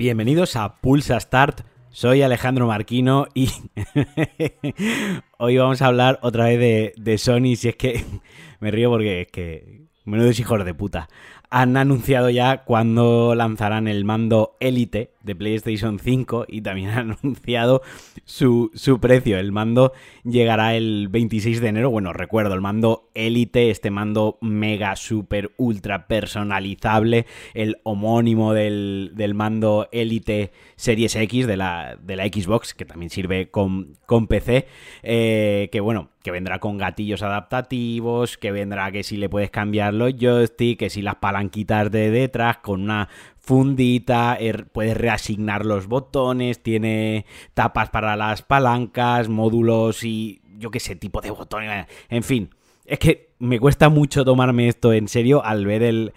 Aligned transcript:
Bienvenidos 0.00 0.56
a 0.56 0.80
Pulsa 0.80 1.20
Start. 1.20 1.60
Soy 1.90 2.22
Alejandro 2.22 2.66
Marquino 2.66 3.26
y 3.34 3.50
hoy 5.38 5.58
vamos 5.58 5.82
a 5.82 5.86
hablar 5.88 6.18
otra 6.22 6.46
vez 6.46 6.94
de, 6.96 7.18
Sony. 7.18 7.54
Si 7.56 7.68
es 7.68 7.76
que 7.76 8.04
me 8.60 8.70
río 8.70 8.88
porque 8.88 9.20
es 9.20 9.26
que 9.28 9.82
menudos 10.06 10.40
hijos 10.40 10.64
de 10.64 10.72
puta 10.72 11.08
han 11.50 11.76
anunciado 11.76 12.30
ya 12.30 12.64
cuándo 12.64 13.34
lanzarán 13.34 13.88
el 13.88 14.04
mando 14.04 14.56
Elite 14.60 15.10
de 15.22 15.34
PlayStation 15.34 15.98
5 15.98 16.46
y 16.48 16.62
también 16.62 16.90
han 16.90 17.10
anunciado 17.22 17.82
su, 18.24 18.70
su, 18.74 19.00
precio. 19.00 19.38
El 19.38 19.52
mando 19.52 19.92
llegará 20.24 20.76
el 20.76 21.08
26 21.08 21.60
de 21.60 21.68
enero. 21.68 21.90
Bueno, 21.90 22.12
recuerdo, 22.12 22.54
el 22.54 22.60
mando 22.60 23.10
Elite, 23.14 23.70
este 23.70 23.90
mando 23.90 24.38
mega, 24.40 24.94
super, 24.96 25.50
ultra 25.56 26.06
personalizable, 26.06 27.26
el 27.54 27.78
homónimo 27.82 28.54
del, 28.54 29.12
del 29.14 29.34
mando 29.34 29.88
Elite 29.92 30.52
Series 30.76 31.16
X 31.16 31.46
de 31.46 31.56
la, 31.56 31.98
de 32.00 32.16
la 32.16 32.26
Xbox, 32.26 32.74
que 32.74 32.84
también 32.84 33.10
sirve 33.10 33.50
con, 33.50 33.98
con 34.06 34.28
PC, 34.28 34.66
eh, 35.02 35.68
que 35.72 35.80
bueno, 35.80 36.10
que 36.22 36.30
vendrá 36.30 36.58
con 36.58 36.78
gatillos 36.78 37.22
adaptativos, 37.22 38.36
que 38.36 38.52
vendrá 38.52 38.92
que 38.92 39.02
si 39.02 39.16
le 39.16 39.28
puedes 39.28 39.50
cambiar 39.50 39.94
los 39.94 40.14
joysticks, 40.16 40.78
que 40.78 40.90
si 40.90 41.02
las 41.02 41.16
palanquitas 41.40 41.90
de 41.90 42.10
detrás, 42.10 42.58
con 42.58 42.82
una 42.82 43.08
fundita, 43.38 44.36
er, 44.38 44.66
puedes 44.66 44.96
reasignar 44.96 45.64
los 45.64 45.86
botones, 45.86 46.62
tiene 46.62 47.24
tapas 47.54 47.88
para 47.88 48.14
las 48.16 48.42
palancas, 48.42 49.28
módulos 49.28 50.04
y 50.04 50.42
yo 50.58 50.70
qué 50.70 50.80
sé, 50.80 50.96
tipo 50.96 51.20
de 51.22 51.30
botones, 51.30 51.86
en 52.10 52.22
fin. 52.22 52.50
Es 52.84 52.98
que 52.98 53.30
me 53.38 53.58
cuesta 53.58 53.88
mucho 53.88 54.24
tomarme 54.24 54.68
esto 54.68 54.92
en 54.92 55.08
serio 55.08 55.42
al 55.44 55.64
ver 55.64 55.82
el, 55.82 56.12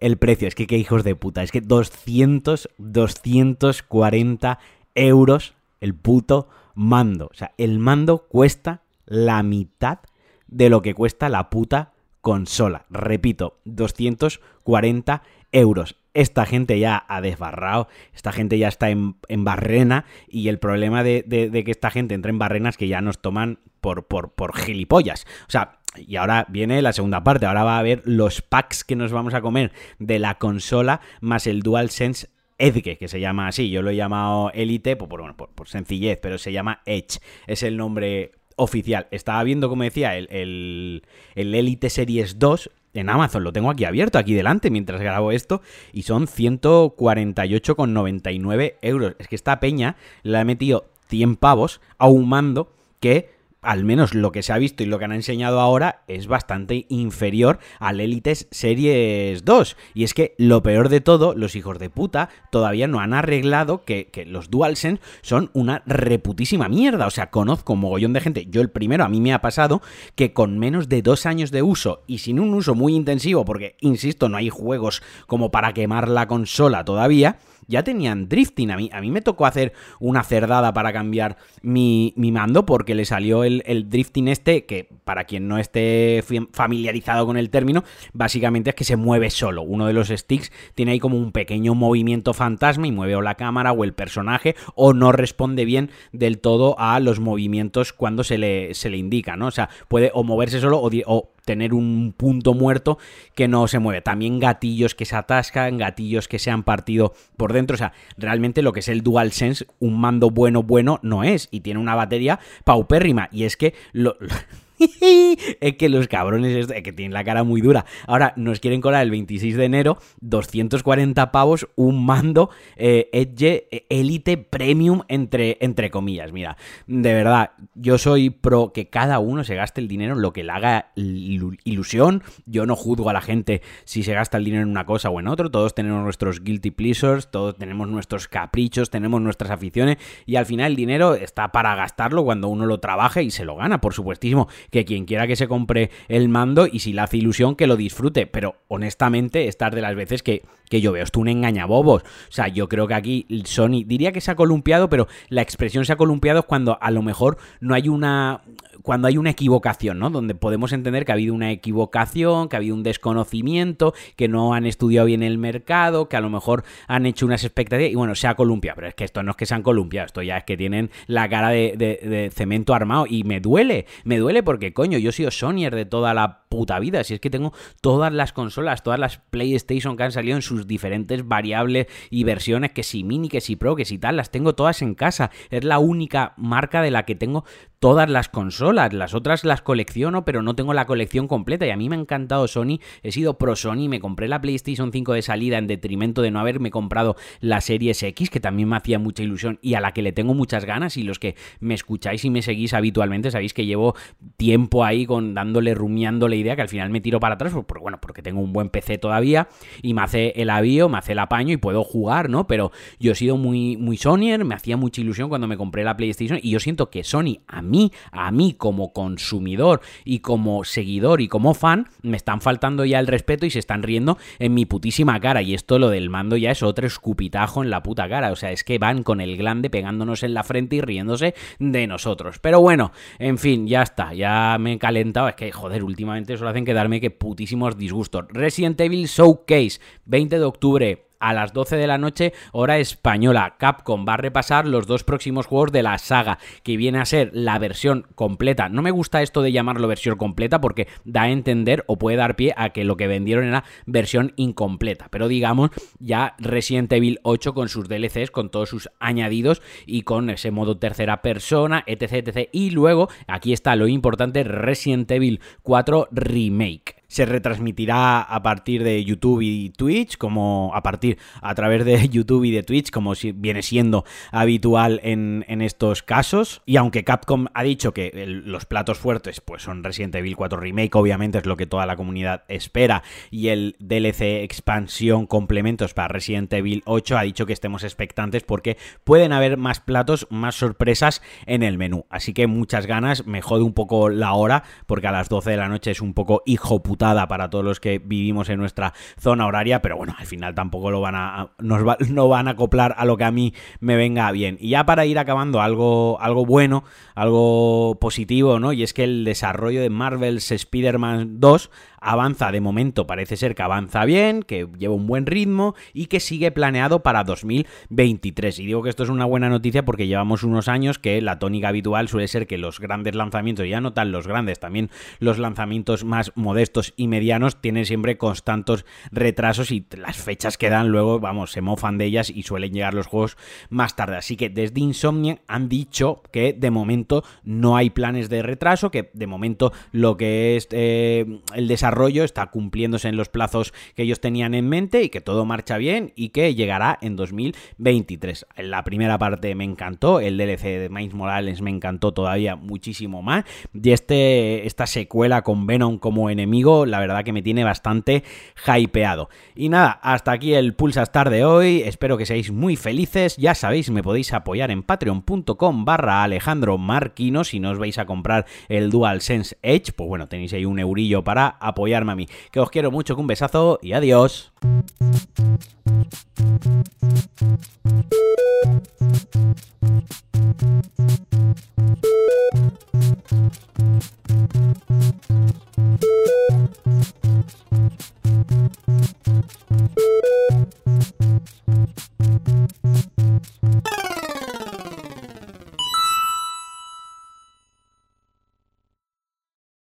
el 0.00 0.16
precio. 0.16 0.48
Es 0.48 0.54
que 0.54 0.66
qué 0.66 0.76
hijos 0.76 1.04
de 1.04 1.14
puta. 1.14 1.42
Es 1.42 1.52
que 1.52 1.60
200, 1.60 2.70
240 2.78 4.58
euros 4.94 5.54
el 5.80 5.94
puto 5.94 6.48
mando. 6.74 7.28
O 7.30 7.34
sea, 7.34 7.52
el 7.58 7.78
mando 7.78 8.26
cuesta 8.26 8.82
la 9.04 9.42
mitad 9.42 9.98
de 10.46 10.70
lo 10.70 10.80
que 10.82 10.94
cuesta 10.94 11.28
la 11.28 11.50
puta 11.50 11.93
consola. 12.24 12.86
Repito, 12.88 13.60
240 13.66 15.22
euros. 15.52 15.96
Esta 16.14 16.46
gente 16.46 16.78
ya 16.78 17.04
ha 17.06 17.20
desbarrado, 17.20 17.86
esta 18.14 18.32
gente 18.32 18.56
ya 18.56 18.68
está 18.68 18.88
en, 18.88 19.14
barrena 19.44 20.06
y 20.26 20.48
el 20.48 20.58
problema 20.58 21.04
de, 21.04 21.24
que 21.28 21.70
esta 21.70 21.90
gente 21.90 22.14
entre 22.14 22.30
en 22.30 22.38
barrena 22.38 22.70
es 22.70 22.78
que 22.78 22.88
ya 22.88 23.02
nos 23.02 23.18
toman 23.18 23.58
por, 23.82 24.06
por, 24.06 24.32
por 24.32 24.56
gilipollas. 24.56 25.26
O 25.46 25.50
sea, 25.50 25.80
y 25.96 26.16
ahora 26.16 26.46
viene 26.48 26.80
la 26.80 26.94
segunda 26.94 27.22
parte, 27.22 27.44
ahora 27.44 27.62
va 27.62 27.76
a 27.76 27.80
haber 27.80 28.00
los 28.06 28.40
packs 28.40 28.84
que 28.84 28.96
nos 28.96 29.12
vamos 29.12 29.34
a 29.34 29.42
comer 29.42 29.72
de 29.98 30.18
la 30.18 30.38
consola 30.38 31.02
más 31.20 31.46
el 31.46 31.62
DualSense 31.62 32.28
Edge, 32.56 32.96
que 32.96 33.08
se 33.08 33.20
llama 33.20 33.48
así, 33.48 33.68
yo 33.68 33.82
lo 33.82 33.90
he 33.90 33.96
llamado 33.96 34.50
Elite 34.54 34.96
por, 34.96 35.08
por, 35.08 35.48
por, 35.50 35.68
sencillez, 35.68 36.18
pero 36.22 36.38
se 36.38 36.52
llama 36.52 36.80
Edge, 36.86 37.18
es 37.46 37.62
el 37.64 37.76
nombre 37.76 38.32
oficial. 38.56 39.08
Estaba 39.10 39.42
viendo, 39.42 39.68
como 39.68 39.82
decía, 39.82 40.16
el, 40.16 40.28
el, 40.30 41.02
el 41.34 41.54
Elite 41.54 41.90
Series 41.90 42.38
2 42.38 42.70
en 42.94 43.10
Amazon, 43.10 43.44
lo 43.44 43.52
tengo 43.52 43.70
aquí 43.70 43.84
abierto, 43.84 44.18
aquí 44.18 44.34
delante, 44.34 44.70
mientras 44.70 45.00
grabo 45.00 45.30
esto, 45.32 45.62
y 45.92 46.02
son 46.02 46.26
148,99 46.26 48.74
euros. 48.82 49.16
Es 49.18 49.28
que 49.28 49.34
esta 49.34 49.58
peña 49.60 49.96
le 50.22 50.38
ha 50.38 50.44
metido 50.44 50.86
100 51.08 51.36
pavos 51.36 51.80
a 51.98 52.06
un 52.06 52.28
mando 52.28 52.72
que 53.00 53.33
al 53.64 53.84
menos 53.84 54.14
lo 54.14 54.32
que 54.32 54.42
se 54.42 54.52
ha 54.52 54.58
visto 54.58 54.82
y 54.82 54.86
lo 54.86 54.98
que 54.98 55.04
han 55.06 55.12
enseñado 55.12 55.60
ahora, 55.60 56.02
es 56.08 56.26
bastante 56.26 56.86
inferior 56.88 57.58
al 57.78 58.00
Elite 58.00 58.34
Series 58.34 59.44
2. 59.44 59.76
Y 59.94 60.04
es 60.04 60.14
que 60.14 60.34
lo 60.38 60.62
peor 60.62 60.88
de 60.88 61.00
todo, 61.00 61.34
los 61.34 61.56
hijos 61.56 61.78
de 61.78 61.90
puta 61.90 62.28
todavía 62.50 62.86
no 62.88 63.00
han 63.00 63.14
arreglado 63.14 63.84
que, 63.84 64.06
que 64.06 64.24
los 64.24 64.50
DualSense 64.50 65.02
son 65.22 65.50
una 65.52 65.82
reputísima 65.86 66.68
mierda. 66.68 67.06
O 67.06 67.10
sea, 67.10 67.30
conozco 67.30 67.72
un 67.72 67.80
mogollón 67.80 68.12
de 68.12 68.20
gente, 68.20 68.46
yo 68.50 68.60
el 68.60 68.70
primero, 68.70 69.04
a 69.04 69.08
mí 69.08 69.20
me 69.20 69.32
ha 69.32 69.40
pasado 69.40 69.82
que 70.14 70.32
con 70.32 70.58
menos 70.58 70.88
de 70.88 71.02
dos 71.02 71.26
años 71.26 71.50
de 71.50 71.62
uso 71.62 72.02
y 72.06 72.18
sin 72.18 72.40
un 72.40 72.54
uso 72.54 72.74
muy 72.74 72.94
intensivo, 72.94 73.44
porque, 73.44 73.76
insisto, 73.80 74.28
no 74.28 74.36
hay 74.36 74.48
juegos 74.48 75.02
como 75.26 75.50
para 75.50 75.72
quemar 75.72 76.08
la 76.08 76.26
consola 76.26 76.84
todavía, 76.84 77.38
ya 77.66 77.82
tenían 77.82 78.28
drifting. 78.28 78.70
A 78.70 78.76
mí, 78.76 78.90
a 78.92 79.00
mí 79.00 79.10
me 79.10 79.22
tocó 79.22 79.46
hacer 79.46 79.72
una 80.00 80.22
cerdada 80.22 80.72
para 80.72 80.92
cambiar 80.92 81.36
mi, 81.62 82.12
mi 82.16 82.32
mando 82.32 82.66
porque 82.66 82.94
le 82.94 83.04
salió 83.04 83.44
el, 83.44 83.53
el, 83.66 83.88
drifting 83.88 84.28
este, 84.28 84.64
que 84.64 84.88
para 85.04 85.24
quien 85.24 85.48
no 85.48 85.58
esté 85.58 86.24
familiarizado 86.52 87.26
con 87.26 87.36
el 87.36 87.50
término, 87.50 87.84
básicamente 88.12 88.70
es 88.70 88.76
que 88.76 88.84
se 88.84 88.96
mueve 88.96 89.30
solo. 89.30 89.62
Uno 89.62 89.86
de 89.86 89.92
los 89.92 90.08
sticks 90.08 90.52
tiene 90.74 90.92
ahí 90.92 91.00
como 91.00 91.18
un 91.18 91.32
pequeño 91.32 91.74
movimiento 91.74 92.32
fantasma 92.32 92.86
y 92.86 92.92
mueve 92.92 93.16
o 93.16 93.22
la 93.22 93.34
cámara 93.34 93.72
o 93.72 93.84
el 93.84 93.92
personaje 93.92 94.56
o 94.74 94.92
no 94.92 95.12
responde 95.12 95.64
bien 95.64 95.90
del 96.12 96.38
todo 96.38 96.76
a 96.78 96.98
los 97.00 97.20
movimientos 97.20 97.92
cuando 97.92 98.24
se 98.24 98.38
le, 98.38 98.74
se 98.74 98.90
le 98.90 98.96
indica, 98.96 99.36
¿no? 99.36 99.46
O 99.46 99.50
sea, 99.50 99.68
puede 99.88 100.10
o 100.14 100.24
moverse 100.24 100.60
solo 100.60 100.78
o, 100.78 100.90
o 101.06 101.33
tener 101.44 101.74
un 101.74 102.14
punto 102.16 102.54
muerto 102.54 102.98
que 103.34 103.48
no 103.48 103.68
se 103.68 103.78
mueve. 103.78 104.00
También 104.00 104.40
gatillos 104.40 104.94
que 104.94 105.04
se 105.04 105.16
atascan, 105.16 105.78
gatillos 105.78 106.28
que 106.28 106.38
se 106.38 106.50
han 106.50 106.62
partido 106.62 107.14
por 107.36 107.52
dentro. 107.52 107.74
O 107.74 107.78
sea, 107.78 107.92
realmente 108.16 108.62
lo 108.62 108.72
que 108.72 108.80
es 108.80 108.88
el 108.88 109.02
DualSense, 109.02 109.66
un 109.78 110.00
mando 110.00 110.30
bueno, 110.30 110.62
bueno, 110.62 111.00
no 111.02 111.24
es. 111.24 111.48
Y 111.50 111.60
tiene 111.60 111.80
una 111.80 111.94
batería 111.94 112.40
paupérrima. 112.64 113.28
Y 113.30 113.44
es 113.44 113.56
que 113.56 113.74
lo, 113.92 114.16
es 115.60 115.76
que 115.76 115.88
los 115.88 116.08
cabrones 116.08 116.70
es 116.70 116.82
que 116.82 116.92
tienen 116.92 117.12
la 117.12 117.24
cara 117.24 117.44
muy 117.44 117.60
dura. 117.60 117.84
Ahora 118.06 118.32
nos 118.36 118.60
quieren 118.60 118.80
colar 118.80 119.02
el 119.02 119.10
26 119.10 119.56
de 119.56 119.64
enero 119.64 119.98
240 120.20 121.32
pavos 121.32 121.68
un 121.76 122.04
mando 122.04 122.50
eh, 122.76 123.08
Edge 123.12 123.68
Elite 123.88 124.36
Premium 124.36 125.02
entre, 125.08 125.58
entre 125.60 125.90
comillas. 125.90 126.32
Mira, 126.32 126.56
de 126.86 127.14
verdad, 127.14 127.52
yo 127.74 127.98
soy 127.98 128.30
pro 128.30 128.72
que 128.72 128.88
cada 128.88 129.18
uno 129.18 129.44
se 129.44 129.54
gaste 129.54 129.80
el 129.80 129.88
dinero 129.88 130.14
en 130.14 130.22
lo 130.22 130.32
que 130.32 130.44
le 130.44 130.52
haga 130.52 130.92
ilusión. 130.94 132.22
Yo 132.46 132.66
no 132.66 132.76
juzgo 132.76 133.10
a 133.10 133.12
la 133.12 133.20
gente 133.20 133.62
si 133.84 134.02
se 134.02 134.14
gasta 134.14 134.38
el 134.38 134.44
dinero 134.44 134.62
en 134.62 134.70
una 134.70 134.86
cosa 134.86 135.10
o 135.10 135.20
en 135.20 135.28
otro. 135.28 135.50
Todos 135.50 135.74
tenemos 135.74 136.02
nuestros 136.02 136.42
guilty 136.42 136.70
pleasures, 136.70 137.30
todos 137.30 137.56
tenemos 137.56 137.88
nuestros 137.88 138.28
caprichos, 138.28 138.90
tenemos 138.90 139.20
nuestras 139.20 139.50
aficiones 139.50 139.98
y 140.26 140.36
al 140.36 140.46
final 140.46 140.72
el 140.72 140.76
dinero 140.76 141.14
está 141.14 141.52
para 141.52 141.74
gastarlo 141.74 142.24
cuando 142.24 142.48
uno 142.48 142.66
lo 142.66 142.80
trabaja 142.80 143.22
y 143.22 143.30
se 143.30 143.44
lo 143.44 143.56
gana, 143.56 143.80
por 143.80 143.94
supuestísimo 143.94 144.48
que 144.74 144.84
quien 144.84 145.04
quiera 145.04 145.28
que 145.28 145.36
se 145.36 145.46
compre 145.46 145.90
el 146.08 146.28
mando 146.28 146.66
y 146.66 146.80
si 146.80 146.92
le 146.92 147.02
hace 147.02 147.18
ilusión 147.18 147.54
que 147.54 147.68
lo 147.68 147.76
disfrute. 147.76 148.26
Pero 148.26 148.56
honestamente, 148.66 149.46
estas 149.46 149.72
de 149.72 149.80
las 149.80 149.94
veces 149.94 150.24
que, 150.24 150.42
que 150.74 150.80
yo 150.80 150.90
veo, 150.90 151.04
esto 151.04 151.20
un 151.20 151.28
engañabobos. 151.28 152.02
O 152.02 152.32
sea, 152.32 152.48
yo 152.48 152.68
creo 152.68 152.88
que 152.88 152.94
aquí 152.94 153.26
Sony 153.44 153.84
diría 153.86 154.10
que 154.10 154.20
se 154.20 154.32
ha 154.32 154.34
columpiado, 154.34 154.88
pero 154.88 155.06
la 155.28 155.40
expresión 155.40 155.84
se 155.84 155.92
ha 155.92 155.96
columpiado 155.96 156.40
es 156.40 156.46
cuando 156.46 156.78
a 156.80 156.90
lo 156.90 157.00
mejor 157.00 157.38
no 157.60 157.74
hay 157.74 157.88
una 157.88 158.42
cuando 158.82 159.08
hay 159.08 159.16
una 159.16 159.30
equivocación, 159.30 159.98
¿no? 159.98 160.10
Donde 160.10 160.34
podemos 160.34 160.72
entender 160.72 161.06
que 161.06 161.12
ha 161.12 161.14
habido 161.14 161.32
una 161.32 161.52
equivocación, 161.52 162.48
que 162.48 162.56
ha 162.56 162.58
habido 162.58 162.74
un 162.74 162.82
desconocimiento, 162.82 163.94
que 164.16 164.28
no 164.28 164.52
han 164.52 164.66
estudiado 164.66 165.06
bien 165.06 165.22
el 165.22 165.38
mercado, 165.38 166.08
que 166.08 166.16
a 166.16 166.20
lo 166.20 166.28
mejor 166.28 166.64
han 166.86 167.06
hecho 167.06 167.24
unas 167.24 167.44
expectativas 167.44 167.92
y 167.92 167.94
bueno, 167.94 168.14
se 168.14 168.26
ha 168.26 168.34
columpiado. 168.34 168.76
Pero 168.76 168.88
es 168.88 168.94
que 168.94 169.04
esto 169.04 169.22
no 169.22 169.30
es 169.30 169.36
que 169.36 169.46
se 169.46 169.54
han 169.54 169.62
columpiado, 169.62 170.06
esto 170.06 170.22
ya 170.22 170.38
es 170.38 170.44
que 170.44 170.56
tienen 170.56 170.90
la 171.06 171.28
cara 171.28 171.48
de, 171.50 171.76
de 171.78 172.30
cemento 172.34 172.74
armado 172.74 173.06
y 173.08 173.24
me 173.24 173.40
duele, 173.40 173.86
me 174.02 174.18
duele 174.18 174.42
porque 174.42 174.74
coño, 174.74 174.98
yo 174.98 175.10
he 175.10 175.12
sido 175.12 175.30
Sonyer 175.30 175.74
de 175.74 175.86
toda 175.86 176.12
la 176.12 176.43
puta 176.54 176.78
vida. 176.78 177.04
Si 177.04 177.14
es 177.14 177.20
que 177.20 177.30
tengo 177.30 177.52
todas 177.80 178.12
las 178.12 178.32
consolas, 178.32 178.82
todas 178.82 178.98
las 178.98 179.18
PlayStation 179.18 179.96
que 179.96 180.04
han 180.04 180.12
salido 180.12 180.36
en 180.36 180.42
sus 180.42 180.66
diferentes 180.66 181.26
variables 181.26 181.86
y 182.10 182.24
versiones, 182.24 182.72
que 182.72 182.82
si 182.82 183.04
mini, 183.04 183.28
que 183.28 183.40
si 183.40 183.56
pro, 183.56 183.76
que 183.76 183.84
si 183.84 183.98
tal, 183.98 184.16
las 184.16 184.30
tengo 184.30 184.54
todas 184.54 184.82
en 184.82 184.94
casa. 184.94 185.30
Es 185.50 185.64
la 185.64 185.78
única 185.78 186.34
marca 186.36 186.82
de 186.82 186.90
la 186.90 187.04
que 187.04 187.14
tengo 187.14 187.44
todas 187.84 188.08
las 188.08 188.30
consolas. 188.30 188.94
Las 188.94 189.12
otras 189.12 189.44
las 189.44 189.60
colecciono, 189.60 190.24
pero 190.24 190.40
no 190.40 190.56
tengo 190.56 190.72
la 190.72 190.86
colección 190.86 191.28
completa. 191.28 191.66
Y 191.66 191.70
a 191.70 191.76
mí 191.76 191.90
me 191.90 191.96
ha 191.96 191.98
encantado 191.98 192.48
Sony. 192.48 192.80
He 193.02 193.12
sido 193.12 193.36
pro 193.36 193.56
Sony. 193.56 193.90
Me 193.90 194.00
compré 194.00 194.26
la 194.26 194.40
PlayStation 194.40 194.90
5 194.90 195.12
de 195.12 195.20
salida 195.20 195.58
en 195.58 195.66
detrimento 195.66 196.22
de 196.22 196.30
no 196.30 196.40
haberme 196.40 196.70
comprado 196.70 197.14
la 197.40 197.60
Series 197.60 198.02
X, 198.02 198.30
que 198.30 198.40
también 198.40 198.70
me 198.70 198.76
hacía 198.78 198.98
mucha 198.98 199.22
ilusión 199.22 199.58
y 199.60 199.74
a 199.74 199.82
la 199.82 199.92
que 199.92 200.00
le 200.00 200.12
tengo 200.12 200.32
muchas 200.32 200.64
ganas. 200.64 200.96
Y 200.96 201.02
los 201.02 201.18
que 201.18 201.36
me 201.60 201.74
escucháis 201.74 202.24
y 202.24 202.30
me 202.30 202.40
seguís 202.40 202.72
habitualmente 202.72 203.30
sabéis 203.30 203.52
que 203.52 203.66
llevo 203.66 203.94
tiempo 204.38 204.82
ahí 204.82 205.04
con 205.04 205.34
dándole, 205.34 205.74
rumiándole 205.74 206.36
idea 206.36 206.56
que 206.56 206.62
al 206.62 206.70
final 206.70 206.88
me 206.88 207.02
tiro 207.02 207.20
para 207.20 207.34
atrás, 207.34 207.52
porque, 207.66 207.82
bueno, 207.82 208.00
porque 208.00 208.22
tengo 208.22 208.40
un 208.40 208.54
buen 208.54 208.70
PC 208.70 208.96
todavía 208.96 209.48
y 209.82 209.92
me 209.92 210.00
hace 210.00 210.32
el 210.36 210.48
avío, 210.48 210.88
me 210.88 210.96
hace 210.96 211.12
el 211.12 211.18
apaño 211.18 211.52
y 211.52 211.58
puedo 211.58 211.84
jugar, 211.84 212.30
¿no? 212.30 212.46
Pero 212.46 212.72
yo 212.98 213.12
he 213.12 213.14
sido 213.14 213.36
muy, 213.36 213.76
muy 213.76 213.98
Sonyer, 213.98 214.42
me 214.42 214.54
hacía 214.54 214.78
mucha 214.78 215.02
ilusión 215.02 215.28
cuando 215.28 215.48
me 215.48 215.58
compré 215.58 215.84
la 215.84 215.98
PlayStation 215.98 216.40
y 216.42 216.48
yo 216.48 216.60
siento 216.60 216.88
que 216.88 217.04
Sony 217.04 217.40
a 217.46 217.60
mí 217.60 217.73
mí, 217.74 217.92
a 218.12 218.30
mí 218.30 218.54
como 218.56 218.92
consumidor 218.92 219.80
y 220.04 220.20
como 220.20 220.62
seguidor 220.64 221.20
y 221.20 221.28
como 221.28 221.54
fan, 221.54 221.88
me 222.02 222.16
están 222.16 222.40
faltando 222.40 222.84
ya 222.84 223.00
el 223.00 223.08
respeto 223.08 223.46
y 223.46 223.50
se 223.50 223.58
están 223.58 223.82
riendo 223.82 224.16
en 224.38 224.54
mi 224.54 224.64
putísima 224.64 225.18
cara. 225.18 225.42
Y 225.42 225.54
esto 225.54 225.78
lo 225.78 225.90
del 225.90 226.08
mando 226.08 226.36
ya 226.36 226.52
es 226.52 226.62
otro 226.62 226.86
escupitajo 226.86 227.64
en 227.64 227.70
la 227.70 227.82
puta 227.82 228.08
cara. 228.08 228.30
O 228.30 228.36
sea, 228.36 228.52
es 228.52 228.62
que 228.62 228.78
van 228.78 229.02
con 229.02 229.20
el 229.20 229.36
glande 229.36 229.70
pegándonos 229.70 230.22
en 230.22 230.34
la 230.34 230.44
frente 230.44 230.76
y 230.76 230.80
riéndose 230.80 231.34
de 231.58 231.86
nosotros. 231.86 232.38
Pero 232.38 232.60
bueno, 232.60 232.92
en 233.18 233.38
fin, 233.38 233.66
ya 233.66 233.82
está. 233.82 234.14
Ya 234.14 234.56
me 234.60 234.74
he 234.74 234.78
calentado. 234.78 235.28
Es 235.28 235.34
que, 235.34 235.50
joder, 235.50 235.82
últimamente 235.82 236.36
solo 236.36 236.50
hacen 236.50 236.64
quedarme 236.64 237.00
que 237.00 237.10
putísimos 237.10 237.76
disgustos. 237.76 238.26
Resident 238.28 238.80
Evil 238.80 239.06
Showcase, 239.06 239.80
20 240.04 240.38
de 240.38 240.44
octubre 240.44 241.03
a 241.24 241.32
las 241.32 241.54
12 241.54 241.76
de 241.76 241.86
la 241.86 241.96
noche, 241.96 242.34
hora 242.52 242.78
española. 242.78 243.56
Capcom 243.58 244.04
va 244.06 244.14
a 244.14 244.18
repasar 244.18 244.66
los 244.66 244.86
dos 244.86 245.04
próximos 245.04 245.46
juegos 245.46 245.72
de 245.72 245.82
la 245.82 245.96
saga, 245.96 246.38
que 246.62 246.76
viene 246.76 246.98
a 246.98 247.06
ser 247.06 247.30
la 247.32 247.58
versión 247.58 248.06
completa. 248.14 248.68
No 248.68 248.82
me 248.82 248.90
gusta 248.90 249.22
esto 249.22 249.40
de 249.40 249.50
llamarlo 249.50 249.88
versión 249.88 250.16
completa 250.16 250.60
porque 250.60 250.86
da 251.04 251.22
a 251.22 251.30
entender 251.30 251.84
o 251.86 251.96
puede 251.96 252.18
dar 252.18 252.36
pie 252.36 252.52
a 252.58 252.70
que 252.70 252.84
lo 252.84 252.98
que 252.98 253.06
vendieron 253.06 253.46
era 253.46 253.64
versión 253.86 254.34
incompleta. 254.36 255.08
Pero 255.10 255.28
digamos, 255.28 255.70
ya 255.98 256.34
Resident 256.38 256.92
Evil 256.92 257.20
8 257.22 257.54
con 257.54 257.70
sus 257.70 257.88
DLCs, 257.88 258.30
con 258.30 258.50
todos 258.50 258.68
sus 258.68 258.90
añadidos 259.00 259.62
y 259.86 260.02
con 260.02 260.28
ese 260.28 260.50
modo 260.50 260.76
tercera 260.76 261.22
persona, 261.22 261.84
etc, 261.86 262.28
etc. 262.28 262.48
Y 262.52 262.70
luego, 262.70 263.08
aquí 263.26 263.54
está 263.54 263.76
lo 263.76 263.88
importante, 263.88 264.44
Resident 264.44 265.10
Evil 265.10 265.40
4 265.62 266.08
Remake 266.10 267.03
se 267.14 267.26
retransmitirá 267.26 268.22
a 268.22 268.42
partir 268.42 268.82
de 268.82 269.04
YouTube 269.04 269.40
y 269.40 269.70
Twitch, 269.70 270.18
como 270.18 270.72
a 270.74 270.82
partir 270.82 271.16
a 271.42 271.54
través 271.54 271.84
de 271.84 272.08
YouTube 272.10 272.42
y 272.42 272.50
de 272.50 272.64
Twitch, 272.64 272.90
como 272.90 273.14
si 273.14 273.30
viene 273.30 273.62
siendo 273.62 274.04
habitual 274.32 275.00
en, 275.04 275.44
estos 275.62 276.02
casos. 276.02 276.60
Y 276.66 276.76
aunque 276.76 277.04
Capcom 277.04 277.46
ha 277.54 277.62
dicho 277.62 277.94
que 277.94 278.10
los 278.26 278.66
platos 278.66 278.98
fuertes 278.98 279.40
pues 279.40 279.62
son 279.62 279.84
Resident 279.84 280.16
Evil 280.16 280.34
4 280.34 280.58
Remake, 280.58 280.96
obviamente 280.96 281.38
es 281.38 281.46
lo 281.46 281.56
que 281.56 281.66
toda 281.66 281.86
la 281.86 281.94
comunidad 281.94 282.42
espera, 282.48 283.04
y 283.30 283.48
el 283.48 283.76
DLC 283.78 284.42
expansión 284.42 285.28
complementos 285.28 285.94
para 285.94 286.08
Resident 286.08 286.52
Evil 286.52 286.82
8 286.84 287.16
ha 287.16 287.22
dicho 287.22 287.46
que 287.46 287.52
estemos 287.52 287.84
expectantes 287.84 288.42
porque 288.42 288.76
pueden 289.04 289.32
haber 289.32 289.56
más 289.56 289.78
platos, 289.78 290.26
más 290.30 290.56
sorpresas 290.56 291.22
en 291.46 291.62
el 291.62 291.78
menú. 291.78 292.06
Así 292.10 292.34
que 292.34 292.48
muchas 292.48 292.86
ganas, 292.86 293.24
me 293.24 293.40
jode 293.40 293.62
un 293.62 293.72
poco 293.72 294.08
la 294.08 294.32
hora, 294.32 294.64
porque 294.86 295.06
a 295.06 295.12
las 295.12 295.28
12 295.28 295.50
de 295.50 295.56
la 295.56 295.68
noche 295.68 295.92
es 295.92 296.00
un 296.00 296.12
poco 296.12 296.42
hijo 296.44 296.82
puta 296.82 297.03
para 297.28 297.50
todos 297.50 297.64
los 297.64 297.80
que 297.80 297.98
vivimos 297.98 298.48
en 298.48 298.58
nuestra 298.58 298.94
zona 299.18 299.46
horaria, 299.46 299.82
pero 299.82 299.96
bueno, 299.96 300.14
al 300.18 300.26
final 300.26 300.54
tampoco 300.54 300.90
lo 300.90 301.00
van 301.00 301.14
a, 301.16 301.50
nos 301.58 301.82
no 302.10 302.28
van 302.28 302.48
a 302.48 302.52
acoplar 302.52 302.94
a 302.96 303.04
lo 303.04 303.16
que 303.16 303.24
a 303.24 303.30
mí 303.30 303.52
me 303.80 303.96
venga 303.96 304.30
bien. 304.32 304.56
Y 304.58 304.70
ya 304.70 304.86
para 304.86 305.04
ir 305.04 305.18
acabando, 305.18 305.60
algo, 305.60 306.18
algo 306.20 306.46
bueno, 306.46 306.84
algo 307.14 307.98
positivo, 308.00 308.58
¿no? 308.58 308.72
Y 308.72 308.82
es 308.82 308.94
que 308.94 309.04
el 309.04 309.24
desarrollo 309.24 309.82
de 309.82 309.90
Marvel's 309.90 310.50
Spider-Man 310.50 311.40
2 311.40 311.70
avanza 312.04 312.52
de 312.52 312.60
momento, 312.60 313.06
parece 313.06 313.36
ser 313.36 313.54
que 313.54 313.62
avanza 313.62 314.04
bien, 314.04 314.42
que 314.42 314.68
lleva 314.78 314.94
un 314.94 315.06
buen 315.06 315.24
ritmo 315.24 315.74
y 315.94 316.06
que 316.06 316.20
sigue 316.20 316.52
planeado 316.52 317.02
para 317.02 317.24
2023. 317.24 318.58
Y 318.58 318.66
digo 318.66 318.82
que 318.82 318.90
esto 318.90 319.02
es 319.02 319.08
una 319.08 319.24
buena 319.24 319.48
noticia 319.48 319.86
porque 319.86 320.06
llevamos 320.06 320.42
unos 320.42 320.68
años 320.68 320.98
que 320.98 321.20
la 321.22 321.38
tónica 321.38 321.68
habitual 321.68 322.08
suele 322.08 322.28
ser 322.28 322.46
que 322.46 322.58
los 322.58 322.78
grandes 322.78 323.14
lanzamientos, 323.14 323.66
ya 323.66 323.80
no 323.80 323.94
tan 323.94 324.12
los 324.12 324.26
grandes, 324.26 324.60
también 324.60 324.90
los 325.18 325.38
lanzamientos 325.38 326.04
más 326.04 326.32
modestos 326.34 326.92
y 326.96 327.08
medianos 327.08 327.60
tienen 327.62 327.86
siempre 327.86 328.18
constantes 328.18 328.84
retrasos 329.10 329.70
y 329.70 329.86
las 329.96 330.18
fechas 330.18 330.58
que 330.58 330.68
dan 330.68 330.88
luego, 330.88 331.20
vamos, 331.20 331.52
se 331.52 331.62
mofan 331.62 331.96
de 331.96 332.04
ellas 332.04 332.28
y 332.28 332.42
suelen 332.42 332.74
llegar 332.74 332.92
los 332.92 333.06
juegos 333.06 333.38
más 333.70 333.96
tarde. 333.96 334.16
Así 334.16 334.36
que 334.36 334.50
desde 334.50 334.80
Insomnia 334.80 335.38
han 335.48 335.70
dicho 335.70 336.22
que 336.30 336.52
de 336.52 336.70
momento 336.70 337.24
no 337.44 337.78
hay 337.78 337.88
planes 337.88 338.28
de 338.28 338.42
retraso, 338.42 338.90
que 338.90 339.10
de 339.14 339.26
momento 339.26 339.72
lo 339.90 340.18
que 340.18 340.56
es 340.56 340.68
eh, 340.70 341.40
el 341.54 341.66
desarrollo 341.66 341.93
rollo 341.94 342.24
está 342.24 342.46
cumpliéndose 342.46 343.08
en 343.08 343.16
los 343.16 343.28
plazos 343.28 343.72
que 343.94 344.02
ellos 344.02 344.20
tenían 344.20 344.54
en 344.54 344.68
mente 344.68 345.02
y 345.02 345.08
que 345.08 345.20
todo 345.20 345.44
marcha 345.44 345.78
bien 345.78 346.12
y 346.16 346.30
que 346.30 346.54
llegará 346.54 346.98
en 347.00 347.16
2023. 347.16 348.46
La 348.56 348.84
primera 348.84 349.18
parte 349.18 349.54
me 349.54 349.64
encantó, 349.64 350.20
el 350.20 350.36
DLC 350.36 350.62
de 350.62 350.88
Miles 350.90 351.14
Morales 351.14 351.60
me 351.62 351.70
encantó 351.70 352.12
todavía 352.12 352.56
muchísimo 352.56 353.22
más 353.22 353.44
y 353.72 353.90
este, 353.90 354.66
esta 354.66 354.86
secuela 354.86 355.42
con 355.42 355.66
Venom 355.66 355.98
como 355.98 356.30
enemigo, 356.30 356.86
la 356.86 357.00
verdad 357.00 357.24
que 357.24 357.32
me 357.32 357.42
tiene 357.42 357.64
bastante 357.64 358.24
hypeado. 358.66 359.28
Y 359.54 359.68
nada, 359.68 359.92
hasta 360.02 360.32
aquí 360.32 360.54
el 360.54 360.74
Pulsastar 360.74 361.30
de 361.30 361.44
hoy, 361.44 361.82
espero 361.82 362.16
que 362.16 362.26
seáis 362.26 362.50
muy 362.50 362.76
felices, 362.76 363.36
ya 363.36 363.54
sabéis, 363.54 363.90
me 363.90 364.02
podéis 364.02 364.32
apoyar 364.32 364.70
en 364.70 364.82
patreon.com 364.82 365.84
barra 365.84 366.22
Alejandro 366.22 366.78
Marquino 366.78 367.44
si 367.44 367.60
no 367.60 367.70
os 367.70 367.78
vais 367.78 367.98
a 367.98 368.06
comprar 368.06 368.46
el 368.68 368.90
DualSense 368.90 369.56
Edge, 369.62 369.92
pues 369.92 370.08
bueno, 370.08 370.28
tenéis 370.28 370.52
ahí 370.52 370.64
un 370.64 370.78
eurillo 370.78 371.24
para 371.24 371.48
apoyar 371.60 371.83
apoyarme 371.84 372.12
a 372.12 372.16
mí. 372.16 372.26
Que 372.50 372.60
os 372.60 372.70
quiero 372.70 372.90
mucho, 372.90 373.14
que 373.14 373.20
un 373.20 373.26
besazo 373.26 373.78
y 373.82 373.92
adiós. 373.92 374.52